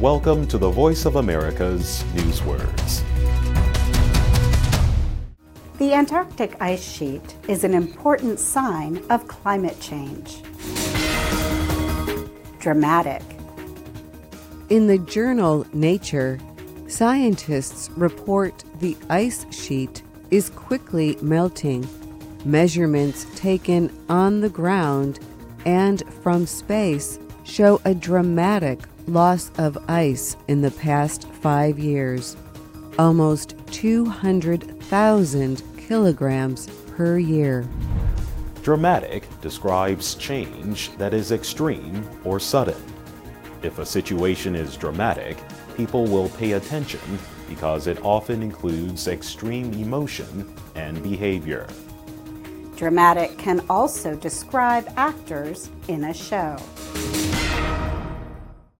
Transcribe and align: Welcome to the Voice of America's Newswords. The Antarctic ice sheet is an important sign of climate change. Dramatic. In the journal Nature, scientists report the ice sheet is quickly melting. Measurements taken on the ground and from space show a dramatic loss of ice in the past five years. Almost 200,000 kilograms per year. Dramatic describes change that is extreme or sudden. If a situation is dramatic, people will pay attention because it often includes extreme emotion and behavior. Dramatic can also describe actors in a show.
Welcome 0.00 0.48
to 0.48 0.58
the 0.58 0.70
Voice 0.70 1.04
of 1.06 1.14
America's 1.14 2.02
Newswords. 2.14 3.04
The 5.78 5.94
Antarctic 5.94 6.60
ice 6.60 6.82
sheet 6.82 7.36
is 7.46 7.62
an 7.62 7.74
important 7.74 8.40
sign 8.40 9.00
of 9.08 9.28
climate 9.28 9.80
change. 9.80 10.42
Dramatic. 12.58 13.22
In 14.68 14.88
the 14.88 14.98
journal 14.98 15.64
Nature, 15.72 16.40
scientists 16.88 17.88
report 17.90 18.64
the 18.80 18.96
ice 19.08 19.46
sheet 19.54 20.02
is 20.32 20.50
quickly 20.50 21.16
melting. 21.22 21.88
Measurements 22.44 23.28
taken 23.36 23.96
on 24.08 24.40
the 24.40 24.50
ground 24.50 25.20
and 25.64 26.02
from 26.20 26.46
space 26.46 27.20
show 27.44 27.80
a 27.84 27.94
dramatic 27.94 28.80
loss 29.06 29.50
of 29.58 29.78
ice 29.88 30.36
in 30.48 30.62
the 30.62 30.70
past 30.72 31.28
five 31.34 31.78
years. 31.78 32.36
Almost 32.98 33.56
200,000 33.68 35.62
kilograms 35.76 36.68
per 36.96 37.18
year. 37.18 37.68
Dramatic 38.62 39.28
describes 39.40 40.14
change 40.14 40.96
that 40.96 41.12
is 41.12 41.32
extreme 41.32 42.08
or 42.24 42.40
sudden. 42.40 42.82
If 43.62 43.78
a 43.78 43.86
situation 43.86 44.54
is 44.54 44.76
dramatic, 44.76 45.36
people 45.76 46.06
will 46.06 46.30
pay 46.30 46.52
attention 46.52 47.00
because 47.48 47.86
it 47.86 48.02
often 48.02 48.42
includes 48.42 49.06
extreme 49.06 49.72
emotion 49.74 50.50
and 50.74 51.02
behavior. 51.02 51.66
Dramatic 52.76 53.36
can 53.38 53.64
also 53.68 54.16
describe 54.16 54.90
actors 54.96 55.70
in 55.88 56.04
a 56.04 56.14
show. 56.14 56.56